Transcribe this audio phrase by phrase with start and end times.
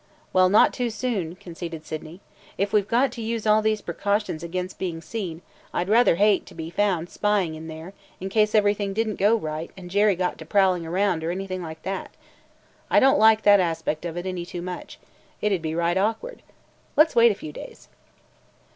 [0.33, 2.21] "Well, not too soon," conceded Sydney.
[2.57, 5.43] "If we 've got to use all these precautions against being seen,
[5.75, 9.19] I 'd rather hate to be found spying around there, in case everything did n't
[9.19, 12.09] go right and Jerry got to prowling around or anything like that.
[12.89, 14.97] I don't like that aspect of it any too much.
[15.39, 16.41] It 'd be right awkward!
[16.95, 17.87] Let 's wait a few days."